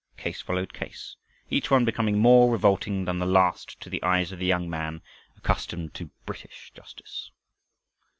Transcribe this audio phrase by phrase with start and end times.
[0.17, 1.15] Case followed case,
[1.51, 5.03] each one becoming more revolting than the last to the eyes of the young man
[5.37, 7.29] accustomed to British justice.